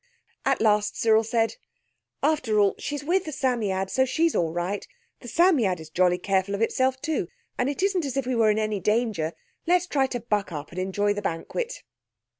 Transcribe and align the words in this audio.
At 0.45 0.61
last 0.61 0.97
Cyril 0.99 1.23
said— 1.23 1.57
"After 2.23 2.59
all, 2.59 2.73
she's 2.79 3.03
with 3.03 3.23
the 3.25 3.31
Psammead, 3.31 3.91
so 3.91 4.03
she's 4.03 4.33
all 4.33 4.51
right. 4.51 4.87
The 5.19 5.27
Psammead 5.27 5.79
is 5.79 5.91
jolly 5.91 6.17
careful 6.17 6.55
of 6.55 6.61
itself 6.63 6.99
too. 7.03 7.27
And 7.55 7.69
it 7.69 7.83
isn't 7.83 8.05
as 8.05 8.17
if 8.17 8.25
we 8.25 8.33
were 8.33 8.49
in 8.49 8.57
any 8.57 8.79
danger. 8.79 9.33
Let's 9.67 9.85
try 9.85 10.07
to 10.07 10.19
buck 10.19 10.51
up 10.51 10.71
and 10.71 10.79
enjoy 10.79 11.13
the 11.13 11.21
banquet." 11.21 11.83